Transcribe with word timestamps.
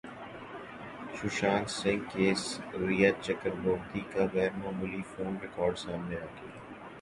Sushant 1.17 1.67
Singh 1.79 2.05
case 2.11 2.41
Rhea 2.81 3.11
Chakraborty 3.25 4.01
کا 4.11 4.23
غیر 4.33 4.51
معمولی 4.61 5.01
فون 5.11 5.31
ریکارڈ 5.43 5.73
سامنے 5.83 6.15
گیا 6.15 6.49